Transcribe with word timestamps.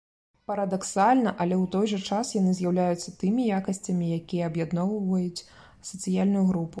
Парадаксальна, 0.51 1.33
але 1.45 1.55
ў 1.57 1.65
той 1.75 1.85
жа 1.91 1.99
час 2.15 2.31
яны 2.39 2.55
з'яўляюцца 2.59 3.13
тымі 3.23 3.43
якасцямі, 3.61 4.09
якія 4.23 4.49
аб'ядноўваюць 4.51 5.45
сацыяльную 5.91 6.45
групу. 6.53 6.69